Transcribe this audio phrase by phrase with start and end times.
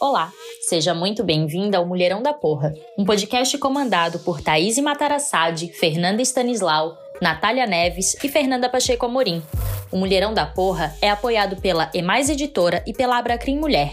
[0.00, 6.22] Olá, seja muito bem-vinda ao Mulherão da Porra, um podcast comandado por Thaís Matarassade, Fernanda
[6.22, 9.42] Stanislau, Natália Neves e Fernanda Pacheco Amorim.
[9.90, 13.92] O Mulherão da Porra é apoiado pela Emais Editora e pela Abracrim Mulher.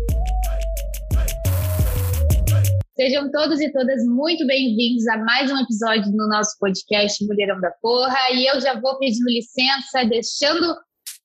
[2.93, 7.71] Sejam todos e todas muito bem-vindos a mais um episódio no nosso podcast Mulherão da
[7.81, 8.31] Porra.
[8.33, 10.75] E eu já vou pedindo licença, deixando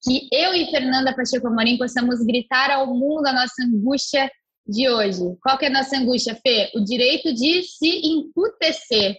[0.00, 4.30] que eu e Fernanda Pacheco Amorim possamos gritar ao mundo a nossa angústia
[4.64, 5.18] de hoje.
[5.42, 6.70] Qual que é a nossa angústia, Fê?
[6.72, 9.16] O direito de se emputecer.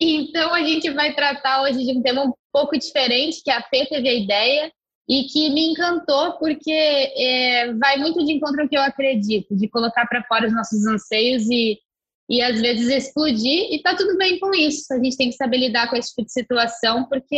[0.00, 3.86] Então, a gente vai tratar hoje de um tema um pouco diferente, que a Fê
[3.86, 4.72] teve a ideia,
[5.10, 9.68] e que me encantou porque é, vai muito de encontro ao que eu acredito, de
[9.68, 11.80] colocar para fora os nossos anseios e,
[12.28, 14.94] e às vezes explodir, e tá tudo bem com isso.
[14.94, 17.36] A gente tem que saber lidar com esse tipo de situação, porque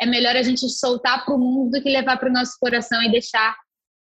[0.00, 3.02] é melhor a gente soltar para o mundo do que levar para o nosso coração
[3.02, 3.56] e deixar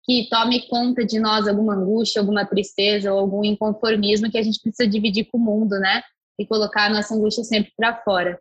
[0.04, 4.60] que tome conta de nós alguma angústia, alguma tristeza ou algum inconformismo que a gente
[4.62, 6.02] precisa dividir com o mundo, né?
[6.38, 8.38] E colocar a nossa angústia sempre para fora.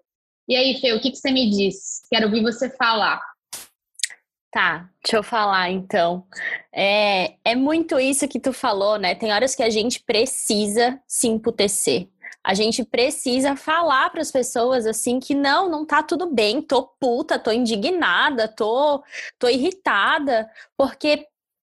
[0.49, 2.01] E aí, Fê, o que, que você me diz?
[2.11, 3.21] Quero ouvir você falar.
[4.59, 6.27] Tá, deixa eu falar então.
[6.75, 9.15] É, é muito isso que tu falou, né?
[9.15, 12.09] Tem horas que a gente precisa se emputecer.
[12.43, 16.83] A gente precisa falar para as pessoas assim que não, não tá tudo bem, tô
[16.83, 19.01] puta, tô indignada, tô,
[19.39, 21.25] tô irritada, porque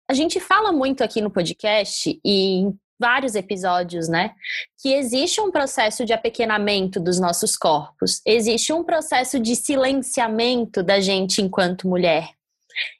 [0.08, 4.32] a gente fala muito aqui no podcast e em vários episódios, né?
[4.80, 11.00] Que existe um processo de apequenamento dos nossos corpos, existe um processo de silenciamento da
[11.00, 12.37] gente enquanto mulher.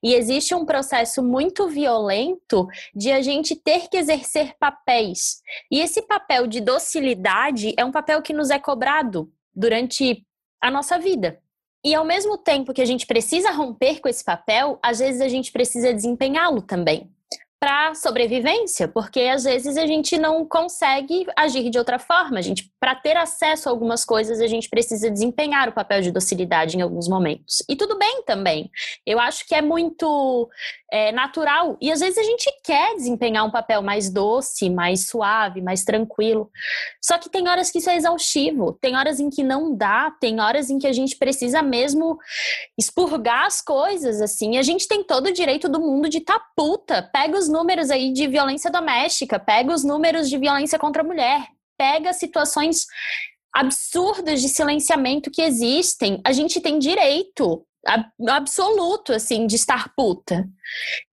[0.02, 5.40] E existe um processo muito violento de a gente ter que exercer papéis.
[5.70, 10.24] E esse papel de docilidade é um papel que nos é cobrado durante
[10.60, 11.40] a nossa vida.
[11.84, 15.28] E ao mesmo tempo que a gente precisa romper com esse papel, às vezes a
[15.28, 17.10] gente precisa desempenhá-lo também
[17.60, 22.38] para sobrevivência, porque às vezes a gente não consegue agir de outra forma.
[22.38, 26.12] A gente, para ter acesso a algumas coisas, a gente precisa desempenhar o papel de
[26.12, 27.62] docilidade em alguns momentos.
[27.68, 28.70] E tudo bem também.
[29.04, 30.48] Eu acho que é muito
[30.90, 31.76] é, natural.
[31.80, 36.50] E às vezes a gente quer desempenhar um papel mais doce, mais suave, mais tranquilo.
[37.02, 38.72] Só que tem horas que isso é exaustivo.
[38.80, 40.10] Tem horas em que não dá.
[40.20, 42.18] Tem horas em que a gente precisa mesmo
[42.78, 44.58] expurgar as coisas assim.
[44.58, 47.02] A gente tem todo o direito do mundo de tá puta.
[47.02, 51.46] Pega os números aí de violência doméstica, pega os números de violência contra a mulher,
[51.76, 52.86] pega situações
[53.54, 56.20] absurdas de silenciamento que existem.
[56.24, 57.64] A gente tem direito
[58.28, 60.46] absoluto, assim, de estar puta.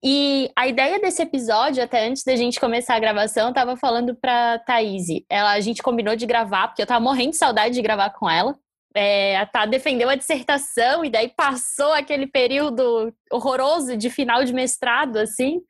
[0.04, 4.14] E a ideia desse episódio, até antes da gente começar a gravação, eu tava falando
[4.14, 5.06] pra Thaís.
[5.30, 8.28] Ela, a gente combinou de gravar, porque eu tava morrendo de saudade de gravar com
[8.28, 8.56] ela
[8.96, 15.18] é, Tá defendeu a dissertação e daí passou aquele período horroroso de final de mestrado,
[15.18, 15.60] assim,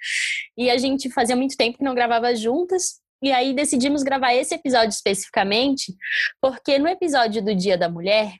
[0.57, 3.01] e a gente fazia muito tempo que não gravava juntas.
[3.23, 5.95] E aí decidimos gravar esse episódio especificamente,
[6.41, 8.35] porque no episódio do Dia da Mulher,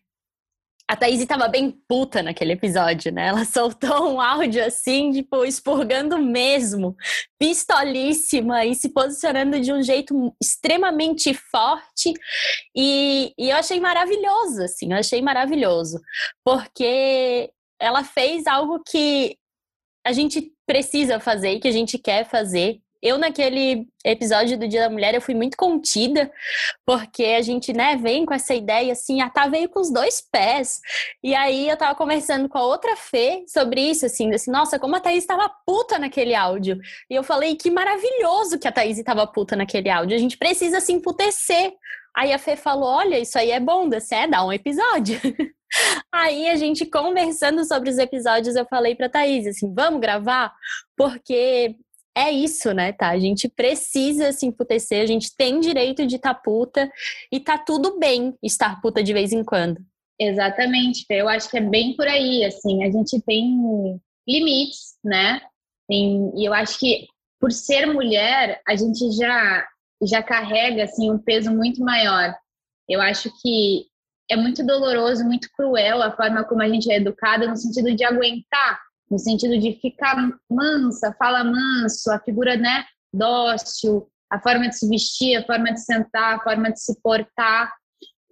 [0.89, 3.29] a Thaís estava bem puta naquele episódio, né?
[3.29, 6.97] Ela soltou um áudio assim, tipo, expurgando mesmo,
[7.39, 12.13] pistolíssima e se posicionando de um jeito extremamente forte.
[12.75, 16.01] E, e eu achei maravilhoso, assim, eu achei maravilhoso,
[16.45, 19.37] porque ela fez algo que
[20.07, 24.83] a gente precisa fazer e que a gente quer fazer, eu, naquele episódio do Dia
[24.83, 26.31] da Mulher, eu fui muito contida,
[26.85, 30.21] porque a gente, né, vem com essa ideia assim, a Tá veio com os dois
[30.21, 30.81] pés.
[31.23, 34.97] E aí eu tava conversando com a outra Fê sobre isso, assim, assim, nossa, como
[34.97, 36.79] a Thaís estava puta naquele áudio.
[37.11, 40.17] E eu falei, que maravilhoso que a Thaís estava puta naquele áudio.
[40.17, 41.75] A gente precisa se emputecer.
[42.17, 45.21] Aí a Fê falou: olha, isso aí é bom, você é dar um episódio.
[46.11, 50.55] Aí a gente conversando sobre os episódios, eu falei pra Thaís assim: vamos gravar?
[50.97, 51.77] Porque
[52.17, 53.11] é isso, né, tá?
[53.11, 56.91] A gente precisa se emputecer, a gente tem direito de estar tá puta
[57.31, 59.79] e tá tudo bem estar puta de vez em quando.
[60.19, 65.43] Exatamente, eu acho que é bem por aí, assim, a gente tem limites, né?
[65.87, 67.07] Tem, e eu acho que
[67.39, 69.67] por ser mulher, a gente já
[70.03, 72.35] já carrega assim um peso muito maior.
[72.89, 73.87] Eu acho que
[74.31, 78.05] é muito doloroso, muito cruel a forma como a gente é educada no sentido de
[78.05, 78.81] aguentar
[79.11, 80.17] no sentido de ficar
[80.51, 85.81] mansa, fala manso, a figura né, dócil, a forma de se vestir, a forma de
[85.81, 87.73] sentar, a forma de se portar.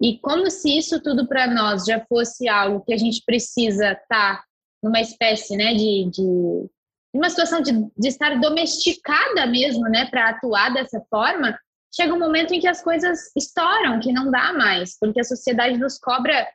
[0.01, 4.39] E como se isso tudo para nós já fosse algo que a gente precisa estar
[4.39, 4.45] tá
[4.83, 6.69] numa espécie né, de, de
[7.15, 11.57] uma situação de, de estar domesticada mesmo, né, para atuar dessa forma,
[11.95, 15.79] chega um momento em que as coisas estouram, que não dá mais, porque a sociedade
[15.79, 16.47] nos cobra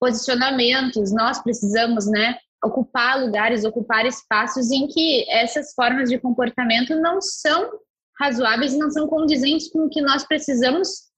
[0.00, 7.20] posicionamentos, nós precisamos, né, ocupar lugares, ocupar espaços em que essas formas de comportamento não
[7.20, 7.70] são
[8.18, 11.08] razoáveis e não são condizentes com o que nós precisamos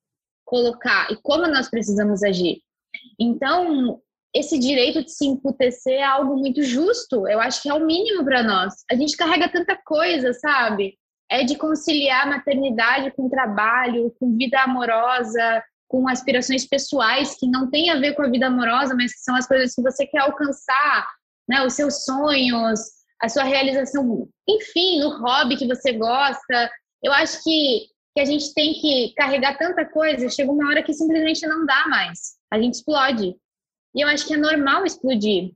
[0.45, 2.61] colocar e como nós precisamos agir.
[3.19, 4.01] Então,
[4.35, 7.27] esse direito de se emputecer é algo muito justo.
[7.27, 8.75] Eu acho que é o mínimo para nós.
[8.91, 10.99] A gente carrega tanta coisa, sabe?
[11.31, 17.91] É de conciliar maternidade com trabalho, com vida amorosa, com aspirações pessoais que não tem
[17.91, 21.07] a ver com a vida amorosa, mas que são as coisas que você quer alcançar,
[21.51, 21.67] né?
[21.67, 22.81] Os seus sonhos,
[23.21, 26.71] a sua realização, enfim, no hobby que você gosta.
[27.03, 30.95] Eu acho que, que a gente tem que carregar tanta coisa, chega uma hora que
[30.95, 32.37] simplesmente não dá mais.
[32.53, 33.35] A gente explode.
[33.95, 35.53] E eu acho que é normal explodir.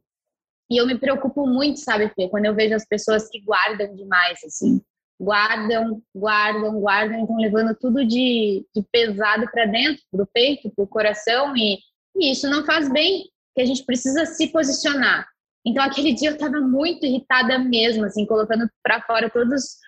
[0.68, 4.40] E eu me preocupo muito, sabe, Fê, quando eu vejo as pessoas que guardam demais,
[4.44, 4.82] assim.
[5.20, 11.56] Guardam, guardam, guardam, então levando tudo de, de pesado para dentro, pro peito, pro coração,
[11.56, 11.78] e,
[12.16, 15.28] e isso não faz bem, que a gente precisa se posicionar.
[15.66, 19.78] Então, aquele dia eu estava muito irritada mesmo, assim, colocando para fora todos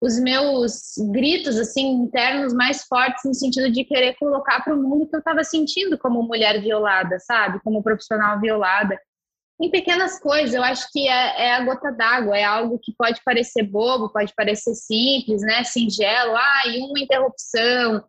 [0.00, 5.08] os meus gritos assim internos mais fortes no sentido de querer colocar para o mundo
[5.08, 8.98] que eu estava sentindo como mulher violada, sabe, como profissional violada.
[9.60, 13.20] Em pequenas coisas, eu acho que é, é a gota d'água, é algo que pode
[13.24, 18.04] parecer bobo, pode parecer simples, né, singelo, ah, e uma interrupção,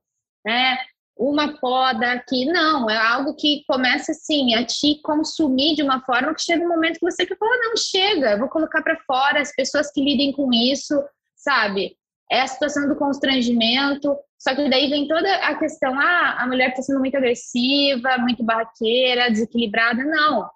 [0.45, 0.77] né,
[1.19, 6.33] uma poda aqui, não, é algo que começa assim a te consumir de uma forma
[6.33, 9.41] que chega um momento que você quer falar, não, chega, eu vou colocar para fora
[9.41, 10.95] as pessoas que lidem com isso,
[11.35, 11.97] sabe?
[12.31, 16.69] É a situação do constrangimento, só que daí vem toda a questão, ah, a mulher
[16.69, 20.01] está sendo muito agressiva, muito barraqueira, desequilibrada.
[20.05, 20.49] Não.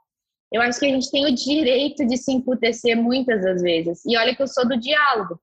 [0.49, 4.05] Eu acho que a gente tem o direito de se emputecer muitas das vezes.
[4.05, 5.37] E olha que eu sou do diálogo.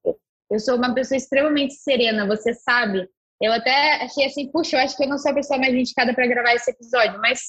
[0.50, 3.06] Eu sou uma pessoa extremamente serena, você sabe.
[3.40, 6.12] Eu até achei assim, puxa, eu acho que eu não sou a pessoa mais indicada
[6.12, 7.40] para gravar esse episódio, mas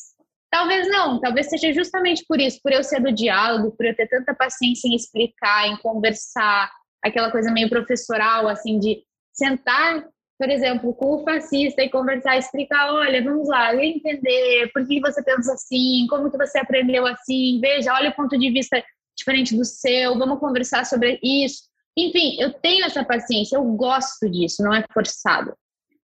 [0.50, 4.08] talvez não, talvez seja justamente por isso, por eu ser do diálogo, por eu ter
[4.08, 6.72] tanta paciência em explicar, em conversar,
[7.04, 9.04] aquela coisa meio professoral, assim, de
[9.34, 10.06] sentar,
[10.40, 15.22] por exemplo, com o fascista e conversar, explicar, olha, vamos lá, entender por que você
[15.24, 18.84] pensa assim, como que você aprendeu assim, veja, olha o ponto de vista
[19.18, 21.64] diferente do seu, vamos conversar sobre isso.
[21.98, 25.54] Enfim, eu tenho essa paciência, eu gosto disso, não é forçado.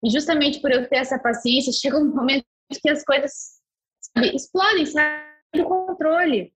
[0.03, 2.45] E justamente por eu ter essa paciência, chega um momento
[2.81, 3.31] que as coisas
[4.15, 5.23] sabe, explodem, saem
[5.55, 6.53] do controle.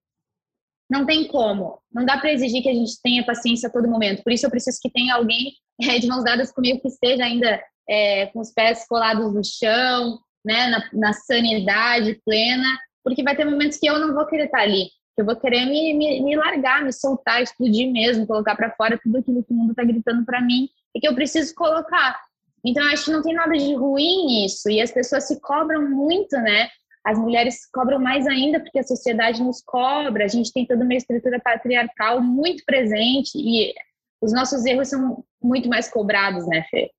[0.89, 1.81] Não tem como.
[1.91, 4.23] Não dá para exigir que a gente tenha paciência a todo momento.
[4.23, 7.61] Por isso eu preciso que tenha alguém é, de mãos dadas comigo que esteja ainda
[7.89, 12.67] é, com os pés colados no chão, né, na, na, sanidade plena,
[13.03, 14.85] porque vai ter momentos que eu não vou querer estar ali.
[15.15, 18.99] Que eu vou querer me, me, me largar, me soltar, explodir mesmo, colocar para fora
[19.01, 22.19] tudo aquilo que o mundo está gritando para mim e que eu preciso colocar.
[22.65, 24.69] Então, acho que não tem nada de ruim nisso.
[24.69, 26.69] E as pessoas se cobram muito, né?
[27.04, 30.94] as mulheres cobram mais ainda porque a sociedade nos cobra, a gente tem toda uma
[30.94, 33.74] estrutura patriarcal muito presente e
[34.21, 36.89] os nossos erros são muito mais cobrados, né, Fê?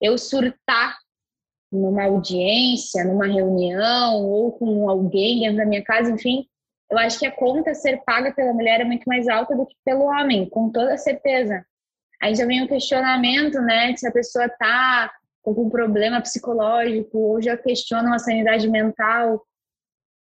[0.00, 0.98] Eu surtar
[1.72, 6.46] numa audiência, numa reunião ou com alguém dentro da minha casa, enfim,
[6.90, 9.74] eu acho que a conta ser paga pela mulher é muito mais alta do que
[9.82, 11.64] pelo homem, com toda certeza.
[12.22, 17.42] Aí já vem o questionamento, né, se a pessoa tá com algum problema psicológico ou
[17.42, 19.44] já questiona a sanidade mental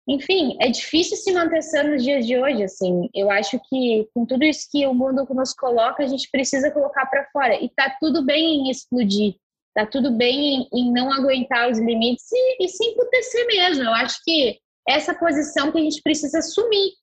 [0.07, 3.09] enfim, é difícil se manter sã nos dias de hoje, assim.
[3.13, 7.05] Eu acho que com tudo isso que o mundo nos coloca, a gente precisa colocar
[7.05, 7.55] para fora.
[7.55, 9.35] E tá tudo bem em explodir,
[9.75, 13.83] tá tudo bem em, em não aguentar os limites e, e se emputecer mesmo.
[13.83, 16.93] Eu acho que essa posição que a gente precisa assumir,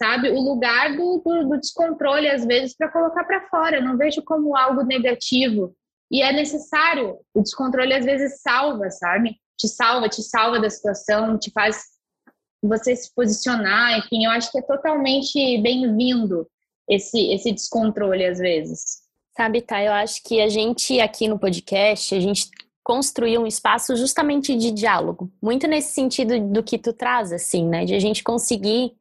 [0.00, 0.30] sabe?
[0.30, 3.76] O lugar do, do, do descontrole, às vezes, para colocar para fora.
[3.76, 5.74] Eu não vejo como algo negativo.
[6.10, 7.18] E é necessário.
[7.34, 9.36] O descontrole, às vezes, salva, sabe?
[9.58, 11.84] Te salva, te salva da situação, te faz
[12.62, 16.46] você se posicionar, enfim, eu acho que é totalmente bem-vindo
[16.88, 19.00] esse, esse descontrole às vezes.
[19.36, 19.82] Sabe, tá?
[19.82, 22.50] Eu acho que a gente aqui no podcast, a gente
[22.84, 27.84] construiu um espaço justamente de diálogo, muito nesse sentido do que tu traz, assim, né?
[27.84, 28.92] De a gente conseguir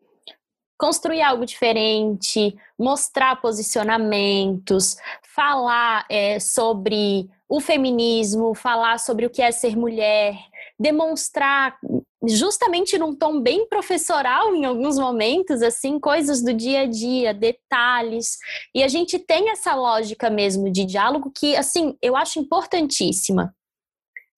[0.79, 4.95] construir algo diferente, mostrar posicionamentos,
[5.35, 10.37] falar é, sobre o feminismo, falar sobre o que é ser mulher,
[10.79, 11.77] demonstrar
[12.25, 18.37] justamente num tom bem professoral em alguns momentos, assim, coisas do dia a dia, detalhes.
[18.73, 23.53] E a gente tem essa lógica mesmo de diálogo que, assim, eu acho importantíssima.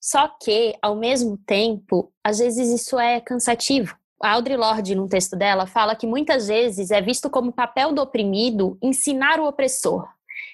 [0.01, 3.95] Só que, ao mesmo tempo, às vezes isso é cansativo.
[4.23, 8.01] A Audre Lorde, num texto dela, fala que muitas vezes é visto como papel do
[8.01, 10.07] oprimido ensinar o opressor.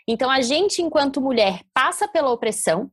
[0.08, 2.90] Então, a gente, enquanto mulher, passa pela opressão,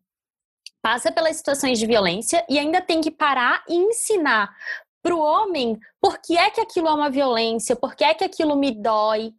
[0.83, 4.55] passa pelas situações de violência e ainda tem que parar e ensinar
[5.03, 8.25] para o homem por que é que aquilo é uma violência, por que é que
[8.25, 9.33] aquilo me dói.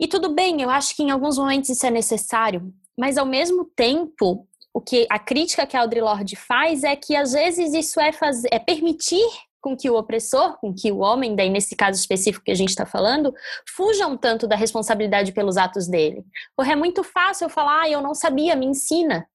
[0.00, 3.64] E tudo bem, eu acho que em alguns momentos isso é necessário, mas ao mesmo
[3.64, 8.00] tempo, o que a crítica que a Audre Lorde faz é que às vezes isso
[8.00, 9.28] é fazer, é permitir
[9.60, 12.70] com que o opressor, com que o homem, daí nesse caso específico que a gente
[12.70, 13.34] está falando,
[13.76, 16.24] fuja um tanto da responsabilidade pelos atos dele.
[16.56, 19.26] Porque é muito fácil eu falar, ah, eu não sabia, me ensina.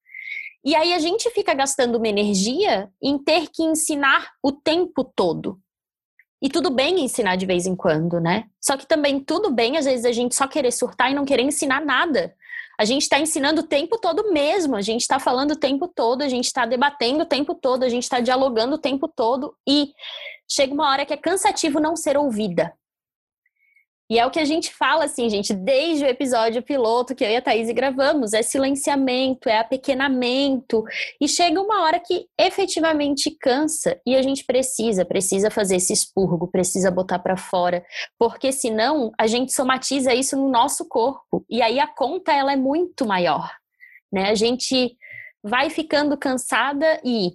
[0.64, 5.60] E aí a gente fica gastando uma energia em ter que ensinar o tempo todo.
[6.40, 8.44] E tudo bem ensinar de vez em quando, né?
[8.60, 11.42] Só que também tudo bem, às vezes, a gente só querer surtar e não querer
[11.42, 12.34] ensinar nada.
[12.78, 16.22] A gente está ensinando o tempo todo mesmo, a gente está falando o tempo todo,
[16.22, 19.92] a gente está debatendo o tempo todo, a gente está dialogando o tempo todo e
[20.48, 22.72] chega uma hora que é cansativo não ser ouvida.
[24.10, 27.30] E é o que a gente fala, assim, gente, desde o episódio piloto que eu
[27.30, 30.84] e a Thaís gravamos: é silenciamento, é apequenamento.
[31.20, 36.50] E chega uma hora que efetivamente cansa e a gente precisa, precisa fazer esse expurgo,
[36.50, 37.84] precisa botar para fora,
[38.18, 41.44] porque senão a gente somatiza isso no nosso corpo.
[41.48, 43.50] E aí a conta ela é muito maior,
[44.12, 44.28] né?
[44.28, 44.96] A gente
[45.42, 47.32] vai ficando cansada e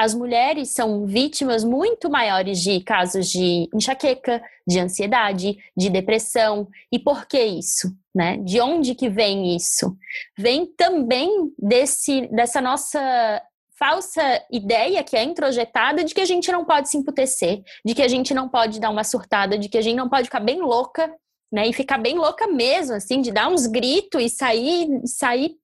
[0.00, 6.66] as mulheres são vítimas muito maiores de casos de enxaqueca, de ansiedade, de depressão.
[6.90, 7.94] E por que isso?
[8.14, 8.38] Né?
[8.38, 9.94] De onde que vem isso?
[10.38, 13.42] Vem também desse, dessa nossa
[13.78, 18.02] falsa ideia que é introjetada de que a gente não pode se emputecer, de que
[18.02, 20.62] a gente não pode dar uma surtada, de que a gente não pode ficar bem
[20.62, 21.14] louca,
[21.52, 21.68] né?
[21.68, 25.56] E ficar bem louca mesmo, assim, de dar uns gritos e sair, sair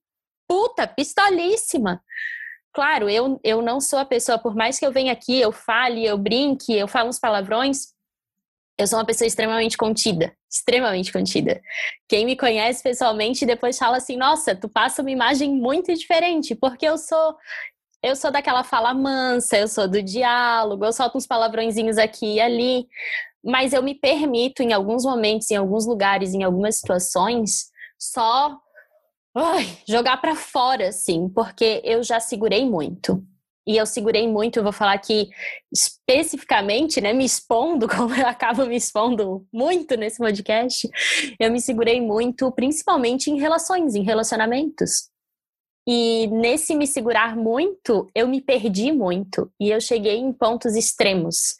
[0.47, 2.03] puta, pistolíssima
[2.77, 6.05] claro, eu, eu não sou a pessoa, por mais que eu venha aqui, eu fale,
[6.05, 7.87] eu brinque, eu falo uns palavrões,
[8.77, 11.59] eu sou uma pessoa extremamente contida, extremamente contida.
[12.07, 16.87] Quem me conhece pessoalmente depois fala assim: "Nossa, tu passa uma imagem muito diferente", porque
[16.87, 17.35] eu sou
[18.03, 22.39] eu sou daquela fala mansa, eu sou do diálogo, eu solto uns palavrõezinhos aqui e
[22.39, 22.87] ali,
[23.43, 28.55] mas eu me permito em alguns momentos, em alguns lugares, em algumas situações, só
[29.37, 33.23] ai, jogar para fora, assim, porque eu já segurei muito.
[33.67, 35.29] E eu segurei muito, eu vou falar aqui
[35.71, 40.89] especificamente, né, me expondo, como eu acabo me expondo muito nesse podcast,
[41.37, 45.09] eu me segurei muito, principalmente em relações, em relacionamentos.
[45.85, 51.55] E nesse me segurar muito, eu me perdi muito e eu cheguei em pontos extremos.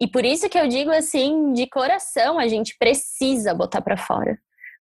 [0.00, 4.38] E por isso que eu digo assim, de coração, a gente precisa botar para fora.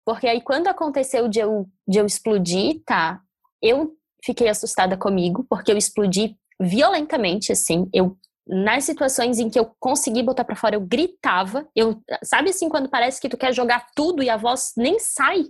[0.07, 3.19] Porque aí, quando aconteceu de eu, de eu explodir, tá?
[3.61, 7.89] Eu fiquei assustada comigo, porque eu explodi violentamente, assim.
[7.93, 11.67] Eu, nas situações em que eu consegui botar para fora, eu gritava.
[11.75, 15.43] Eu, sabe assim, quando parece que tu quer jogar tudo e a voz nem sai?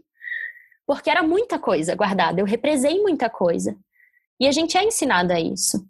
[0.87, 2.41] Porque era muita coisa guardada.
[2.41, 3.77] Eu represei muita coisa.
[4.39, 5.87] E a gente é ensinada a isso.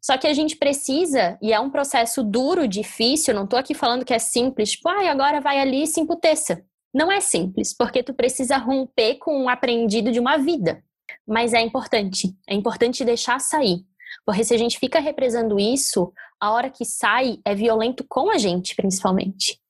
[0.00, 4.04] Só que a gente precisa, e é um processo duro, difícil, não tô aqui falando
[4.04, 6.64] que é simples, tipo, ai, ah, agora vai ali e se emputeça.
[6.94, 10.82] Não é simples, porque tu precisa romper com o um aprendido de uma vida.
[11.26, 12.34] Mas é importante.
[12.48, 13.84] É importante deixar sair.
[14.24, 18.38] Porque se a gente fica represando isso, a hora que sai é violento com a
[18.38, 19.60] gente, principalmente.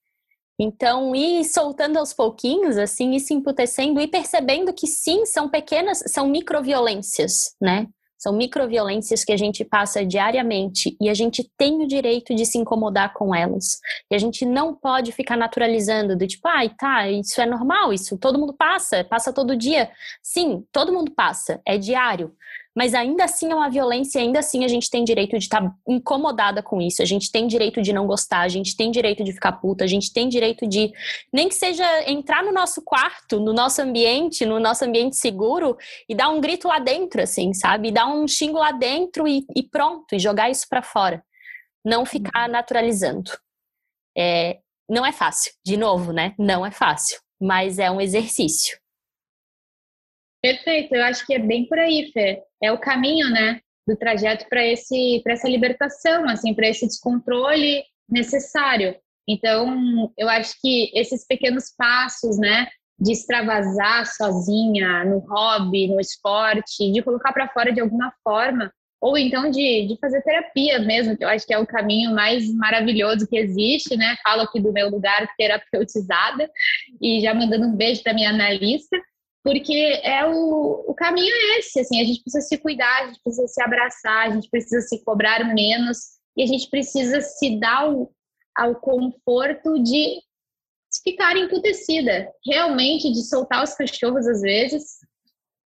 [0.58, 6.02] Então, ir soltando aos pouquinhos, assim, e se emputecendo e percebendo que sim, são pequenas,
[6.06, 7.88] são microviolências, né?
[8.24, 12.56] São microviolências que a gente passa diariamente e a gente tem o direito de se
[12.56, 13.80] incomodar com elas.
[14.10, 17.92] E a gente não pode ficar naturalizando do tipo, ai, ah, tá, isso é normal,
[17.92, 19.90] isso todo mundo passa, passa todo dia.
[20.22, 22.34] Sim, todo mundo passa, é diário
[22.74, 25.74] mas ainda assim é uma violência, ainda assim a gente tem direito de estar tá
[25.88, 29.32] incomodada com isso, a gente tem direito de não gostar, a gente tem direito de
[29.32, 30.92] ficar puta, a gente tem direito de,
[31.32, 35.76] nem que seja entrar no nosso quarto, no nosso ambiente, no nosso ambiente seguro
[36.08, 37.88] e dar um grito lá dentro, assim, sabe?
[37.88, 41.24] E dar um xingo lá dentro e, e pronto, e jogar isso para fora.
[41.84, 43.30] Não ficar naturalizando.
[44.16, 46.34] É, não é fácil, de novo, né?
[46.38, 48.78] Não é fácil, mas é um exercício.
[50.44, 52.42] Perfeito, eu acho que é bem por aí, Fê.
[52.62, 57.82] É o caminho, né, do trajeto para esse para essa libertação, assim, para esse descontrole
[58.06, 58.94] necessário.
[59.26, 62.68] Então, eu acho que esses pequenos passos, né,
[63.00, 68.70] de extravasar sozinha no hobby, no esporte, de colocar para fora de alguma forma,
[69.00, 72.52] ou então de, de fazer terapia mesmo, que eu acho que é o caminho mais
[72.52, 74.14] maravilhoso que existe, né?
[74.22, 76.50] Falo aqui do meu lugar terapeutizada
[77.00, 78.94] e já mandando um beijo para minha analista,
[79.44, 83.20] porque é o, o caminho é esse, assim, a gente precisa se cuidar, a gente
[83.22, 85.98] precisa se abraçar, a gente precisa se cobrar menos
[86.34, 88.10] e a gente precisa se dar ao,
[88.56, 90.18] ao conforto de
[91.02, 95.00] ficar emputecida, realmente de soltar os cachorros às vezes,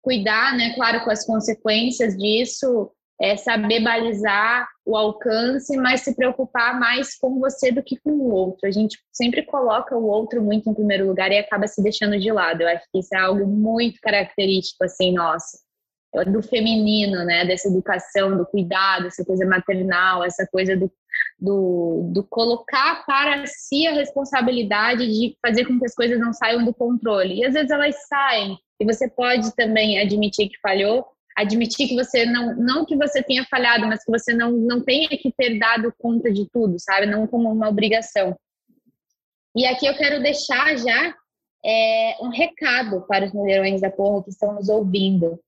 [0.02, 6.80] cuidar, né, claro, com as consequências disso, é saber balizar o alcance, mas se preocupar
[6.80, 8.66] mais com você do que com o outro.
[8.66, 12.32] A gente sempre coloca o outro muito em primeiro lugar e acaba se deixando de
[12.32, 12.62] lado.
[12.62, 15.58] Eu acho que isso é algo muito característico, assim, nosso,
[16.32, 17.46] do feminino, né?
[17.46, 20.90] Dessa educação, do cuidado, essa coisa maternal, essa coisa do,
[21.38, 26.64] do, do colocar para si a responsabilidade de fazer com que as coisas não saiam
[26.64, 27.40] do controle.
[27.40, 31.06] E às vezes elas saem, e você pode também admitir que falhou,
[31.40, 35.08] admitir que você não, não que você tenha falhado, mas que você não, não tenha
[35.10, 37.06] que ter dado conta de tudo, sabe?
[37.06, 38.38] Não como uma obrigação.
[39.56, 41.16] E aqui eu quero deixar já
[41.66, 45.40] é, um recado para os mulherões da porra que estão nos ouvindo.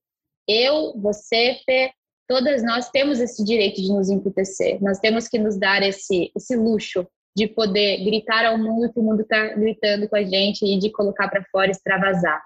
[0.48, 1.92] Eu, você, Fê,
[2.26, 4.82] todas nós temos esse direito de nos emputecer.
[4.82, 7.06] Nós temos que nos dar esse, esse luxo
[7.36, 10.90] de poder gritar ao mundo que o mundo está gritando com a gente e de
[10.90, 12.42] colocar para fora, extravasar.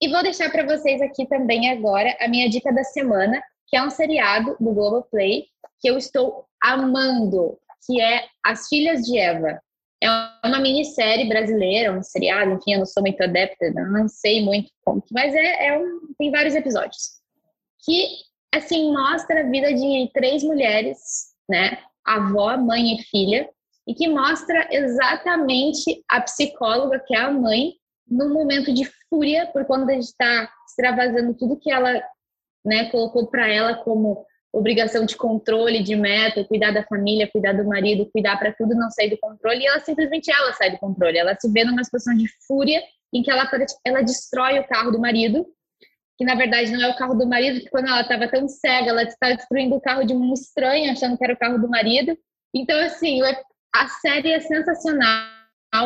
[0.00, 3.82] E vou deixar para vocês aqui também agora a minha dica da semana, que é
[3.82, 5.46] um seriado do Globoplay
[5.80, 9.60] que eu estou amando, que é As Filhas de Eva.
[10.02, 10.08] É
[10.44, 15.02] uma minissérie brasileira, um seriado, enfim, eu não sou muito adepta, não sei muito como,
[15.10, 17.16] mas é, é um, tem vários episódios.
[17.82, 18.06] Que,
[18.54, 20.98] assim, mostra a vida de três mulheres,
[21.48, 21.78] né?
[22.04, 23.48] Avó, mãe e filha,
[23.86, 27.72] e que mostra exatamente a psicóloga, que é a mãe,
[28.08, 32.02] num momento de fúria por quando a gente está extravasando tudo que ela
[32.64, 37.64] né, colocou para ela como obrigação de controle, de meta, cuidar da família, cuidar do
[37.64, 41.18] marido, cuidar para tudo não sair do controle, e ela simplesmente ela sai do controle.
[41.18, 42.82] Ela se vê numa situação de fúria
[43.12, 43.48] em que ela,
[43.84, 45.46] ela destrói o carro do marido,
[46.16, 48.88] que na verdade não é o carro do marido, que quando ela estava tão cega,
[48.88, 52.16] ela está destruindo o carro de um estranho, achando que era o carro do marido.
[52.54, 53.20] Então, assim,
[53.74, 55.35] a série é sensacional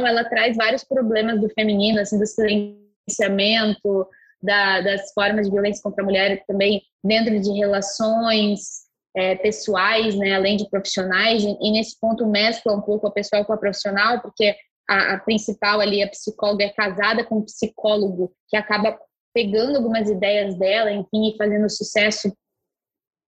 [0.06, 4.06] ela traz vários problemas do feminino, assim, do silenciamento,
[4.42, 10.34] da, das formas de violência contra a mulher também dentro de relações é, pessoais, né,
[10.34, 14.54] além de profissionais, e nesse ponto mescla um pouco a pessoal com a profissional, porque
[14.88, 18.98] a, a principal ali, a psicóloga, é casada com um psicólogo que acaba
[19.34, 22.32] pegando algumas ideias dela, enfim, e fazendo sucesso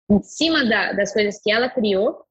[0.10, 2.24] em cima da, das coisas que ela criou.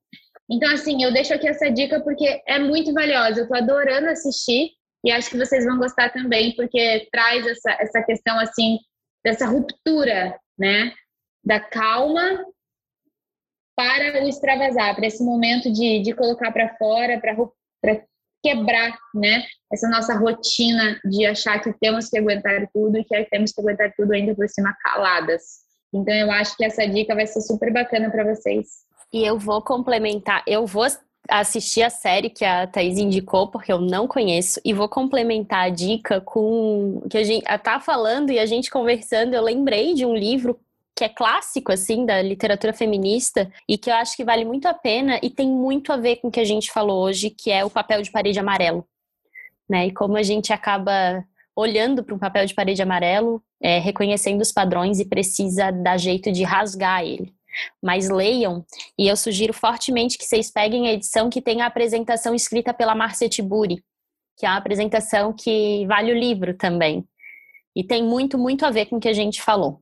[0.50, 3.40] Então, assim, eu deixo aqui essa dica porque é muito valiosa.
[3.40, 4.70] Eu tô adorando assistir
[5.04, 8.78] e acho que vocês vão gostar também, porque traz essa, essa questão, assim,
[9.24, 10.92] dessa ruptura, né?
[11.44, 12.44] Da calma
[13.76, 17.36] para o extravasar, para esse momento de, de colocar para fora, para
[18.42, 19.44] quebrar, né?
[19.72, 23.92] Essa nossa rotina de achar que temos que aguentar tudo e que temos que aguentar
[23.96, 25.42] tudo ainda por cima caladas.
[25.92, 28.86] Então, eu acho que essa dica vai ser super bacana para vocês.
[29.16, 30.86] E eu vou complementar, eu vou
[31.26, 35.70] assistir a série que a Thaís indicou, porque eu não conheço, e vou complementar a
[35.70, 40.14] dica com que a gente tá falando e a gente conversando, eu lembrei de um
[40.14, 40.60] livro
[40.94, 44.74] que é clássico, assim, da literatura feminista e que eu acho que vale muito a
[44.74, 47.64] pena e tem muito a ver com o que a gente falou hoje, que é
[47.64, 48.86] o papel de parede amarelo,
[49.66, 49.86] né?
[49.86, 51.24] E como a gente acaba
[51.56, 56.30] olhando para um papel de parede amarelo, é, reconhecendo os padrões e precisa dar jeito
[56.30, 57.34] de rasgar ele
[57.82, 58.64] mas leiam.
[58.98, 62.94] E eu sugiro fortemente que vocês peguem a edição que tem a apresentação escrita pela
[62.94, 63.82] Marcia Tiburi,
[64.36, 67.04] que é uma apresentação que vale o livro também.
[67.74, 69.80] E tem muito, muito a ver com o que a gente falou.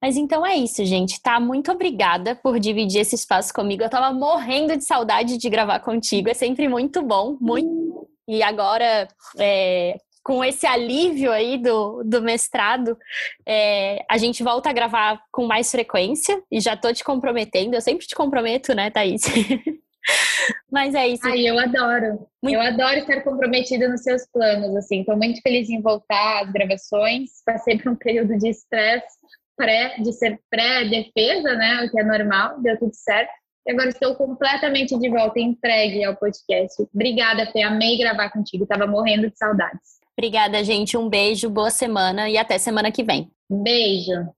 [0.00, 1.20] Mas então é isso, gente.
[1.20, 1.38] Tá?
[1.38, 3.82] Muito obrigada por dividir esse espaço comigo.
[3.82, 6.30] Eu tava morrendo de saudade de gravar contigo.
[6.30, 7.36] É sempre muito bom.
[7.40, 8.08] Muito.
[8.26, 9.08] E agora,
[9.38, 9.96] é,
[10.30, 12.96] com esse alívio aí do, do mestrado,
[13.44, 17.74] é, a gente volta a gravar com mais frequência e já tô te comprometendo.
[17.74, 19.22] Eu sempre te comprometo, né, Thaís?
[20.70, 21.26] Mas é isso.
[21.26, 22.28] Ai, eu adoro.
[22.40, 22.54] Muito...
[22.54, 25.00] Eu adoro estar comprometida nos seus planos, assim.
[25.00, 27.42] Estou muito feliz em voltar às gravações.
[27.44, 29.18] Passei por um período de estresse
[29.56, 31.86] pré, de ser pré-defesa, né?
[31.86, 33.32] O que é normal, deu tudo certo.
[33.66, 36.80] E agora estou completamente de volta, entregue ao podcast.
[36.94, 37.62] Obrigada, Fê.
[37.62, 38.64] Amei gravar contigo.
[38.64, 39.99] Tava morrendo de saudades.
[40.18, 40.96] Obrigada, gente.
[40.96, 43.30] Um beijo, boa semana e até semana que vem.
[43.48, 44.28] Beijo.